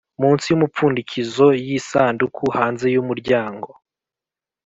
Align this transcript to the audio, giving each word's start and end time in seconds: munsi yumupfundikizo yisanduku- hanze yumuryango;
munsi 0.21 0.45
yumupfundikizo 0.49 1.47
yisanduku- 1.67 2.43
hanze 2.57 2.85
yumuryango; 2.95 3.69